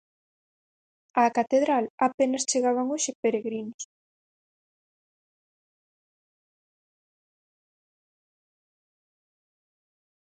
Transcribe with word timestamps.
Á 1.21 1.23
catedral 1.37 1.85
apenas 2.07 2.47
chegaban 2.49 2.87
hoxe 2.93 3.11
peregrinos. 3.23 3.81